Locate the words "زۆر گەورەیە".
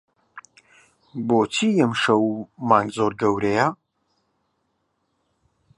2.97-3.67